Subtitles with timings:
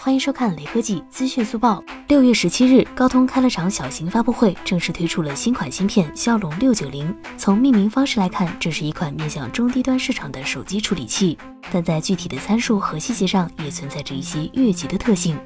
[0.00, 1.82] 欢迎收看雷科技资讯速报。
[2.06, 7.12] 六月十七日，高通开了场小型发布会，正式推出了新款芯片骁龙六九零。
[7.36, 11.36] 从命名方式来看，这是一款面向中低端市场的手机处理器，
[11.72, 15.36] 但在具体的参数和细节上也存在着一些越级的特性。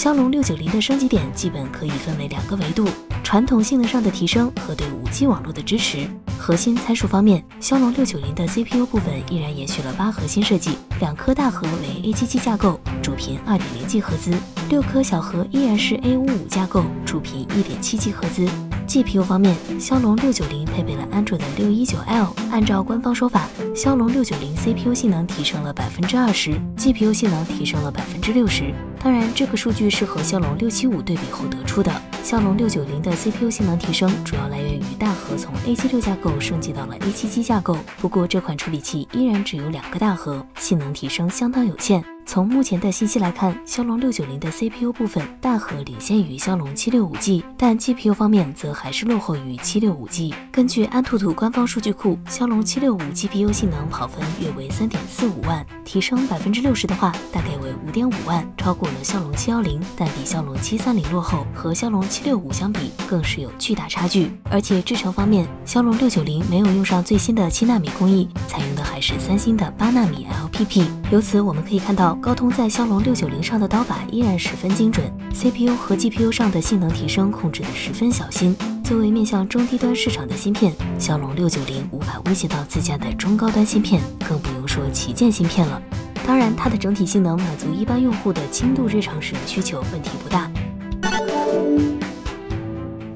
[0.00, 2.88] 骁龙六九零的升级点基本可以分为两个维度：
[3.22, 6.08] 传统性能上的提升和对五 G 网络的支持。
[6.38, 10.70] 核心参数方面，骁龙六九零的 CPU 部分依然延续了八核心设计，
[11.00, 14.32] 两颗大核为 A77 架构，主频二点零 G 赫兹；
[14.70, 18.48] 六颗小核依然是 A55 架构，主频一点七 G 赫兹。
[18.88, 22.34] GPU 方面，骁龙六九零配备了安卓的六一九 L。
[22.50, 28.74] 按照官方说法，骁龙六九零 CPU 性能提升了百分之二十，GPU 性能提升了百分之六十。
[29.02, 31.90] 当然，这个数据是和骁龙六七五对比后得出的。
[32.22, 42.04] 骁龙六九零的 CPU 性能提升主要来源于大核从 A 七六架构升级到了 A 七七架构，不过这款处理器依然只有两个大核，性能提升相当有限。
[42.32, 50.32] 从目前的信息来看，骁龙六九零的 CPU 部分大核领先于骁龙七六五 G，但 GPU 方面则还是落后于七六五 G。
[50.52, 64.30] 根据安兔兔官方数据库，骁龙七六五 GPU 性能跑分约为三点四五万，提升百分之六十的话，大概为五点五万，超过了骁龙七幺零，但比骁龙七三零落后，和骁龙七六五相比更是有巨大差距。
[64.48, 70.84] 而且制程方面，骁龙六九零没有用上最新的七纳米工艺，采用的是三星的八纳米 LPP。
[71.10, 72.10] 由此我们可以看到。
[72.20, 78.54] 高通在骁龙六九零上的刀法依然十分精准，CPU 和 GPU 上的性能提升控制的十分小心。
[78.84, 85.80] 作为面向中低端市场的芯片，骁龙六九零无法威胁到自家的中高端芯片，更不用说旗舰芯片了。
[86.26, 90.50] 当然，它的整体性能满足一般用户的轻度日常使用需求，问题不大。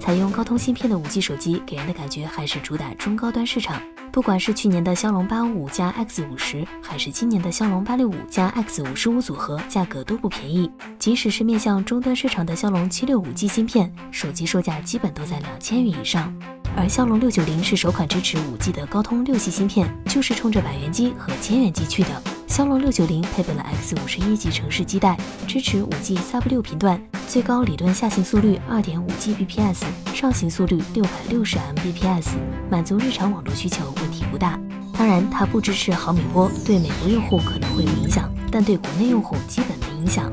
[0.05, 3.81] 采用高通芯片的五 G 手机，给人的感觉还是主打中高端市场。
[4.13, 10.71] 不管是去年的骁龙八五五加 X 五十，还是今年的骁龙八六五加 X 五十五组合，价格都不便宜。
[10.99, 16.31] 即使是面向终端市场的骁龙七六五 G 芯片，手机售价基本都在两千元以上。
[16.77, 22.34] 而骁龙六九零是首款支持五 G 的高通六系芯片，就是冲着百元机和千元机去的。
[22.55, 27.03] 骁龙六九零配备了 X 五十一级城市基带，支持五 G Sub 六频段。
[27.27, 29.83] 最高理论下行速率二点五 Gbps，
[30.15, 32.29] 上行速率六百六十 Mbps，
[32.71, 34.57] 满足日常网络需求问题不大。
[34.97, 40.33] 当然，它不支持毫米波，对美国用户可能会有影响，但对国内用户基本没影响。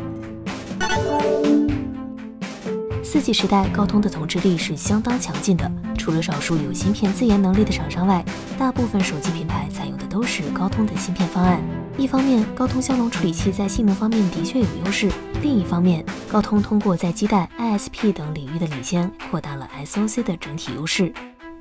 [3.04, 5.70] 四 G 时代，高通的统治力是相当强劲的。
[5.98, 8.24] 除了少数有芯片自研能力的厂商外，
[8.60, 11.60] 大部分手机品牌采用的都是高通的芯片方案。
[11.98, 15.10] 一方面，高通骁龙处理器在性能方面的确有优势；
[15.42, 21.14] 另一方面，高通通过在基带、ISP 等领域的领先，扩大了 SoC 的整体优势。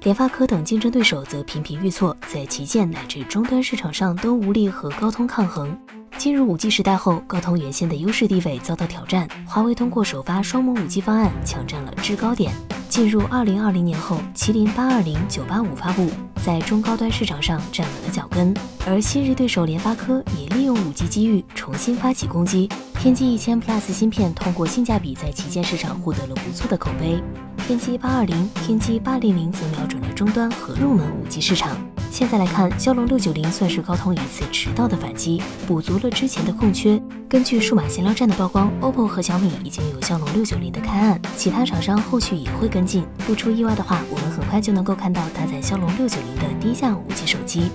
[0.02, 5.76] 联发科等竞争对手则频频遇挫，在旗舰乃至终端市场上都无力和高通抗衡。
[6.20, 9.26] 进入五 G 时代后，高通原先的优势地位遭到挑战。
[9.46, 12.52] 华为通过首发双模五 G 方案，抢占了制高点。
[12.90, 16.10] 进入二零二零年后，麒麟八二零、九八五发布，
[16.44, 18.54] 在中高端市场上站稳了脚跟。
[18.86, 22.68] 而昔日对手联发科也利用五 G 机遇，重新发起攻击。
[22.98, 27.18] 天玑一千 Plus 芯片通过性价比，在旗舰市场获得了不错的口碑。
[27.66, 31.78] 天玑八二零、天玑八零零则瞄准了终端和入门五 G 市场。
[32.10, 37.00] 现在来看，骁龙六九零算是高通一次迟到的反击，补足了之前的空缺。
[37.28, 43.06] 根据数码闲聊站的曝光，OPPO 和小米已经有骁龙六九零的开案，其他厂商后续也会跟进。
[43.18, 47.70] 不出意外的话，我们很快就能够看到搭载骁龙六九零的低价五 G 手机。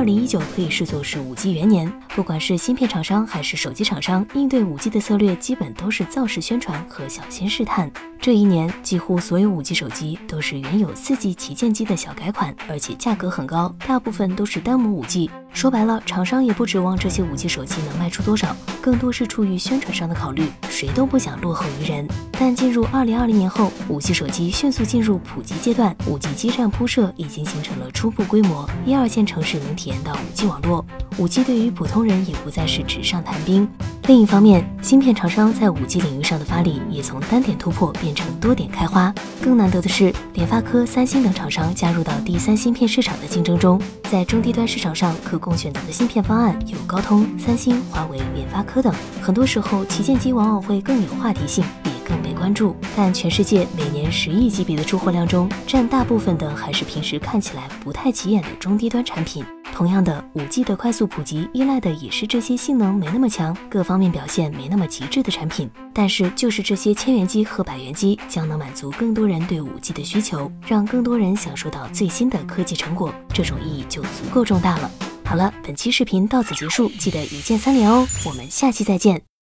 [0.00, 7.92] 二零一九可以视作是五 G 元年，不管是芯片厂商还是手机厂商，应对五 G 的策略基本都是造势宣传和小心试探。
[8.18, 15.28] 这一年，几乎所有五 G 手机都是原有四 G 旗舰机的小改款，而且价格很高，大部分都是单模五 G。
[15.60, 22.08] 说白了，厂商也不指望这些五 G 手机能卖出多少，更多是出于宣传上的考虑，谁都不想落后于人。
[22.32, 30.82] 但进入二零二零年后，五 G 手机迅速进入普及阶段，五 G 基站铺设已经形成了初步规模，一二线城市能体验到五 G 网络。
[31.18, 33.68] 五 G 对于普通人也不再是纸上谈兵。
[34.10, 39.14] 另一方面，芯片厂商在五 G 领域上的发力也从单点突破变成多点开花。
[39.40, 43.80] 更难得的是，联发科、三星等厂商加入到第三芯片市场的竞争中，
[44.10, 48.92] 在中低端市场上可供选择的芯片方案有高通、三星、华为、联发科等。
[49.22, 52.74] 很多时候，旗舰机往往会更有话题性，也更被关注。
[52.96, 59.44] 但全世界每年十亿级别的出货量中，占大部分的还是平时看起来不太起眼的中低端产品。
[59.80, 65.70] 同样的，五 G 的快速普及依赖的也是这些性能没那么强、各方面表现没那么极致的产品。
[65.94, 74.90] 但是，就是这些千元机和百元机，将能满足更多人对五 G 的需求，让更多人享受到最新的科技成果，这种意义就足够重大了。
[75.24, 79.29] 好了，本期视频到此结束，记得一键三连哦，我们下期再见。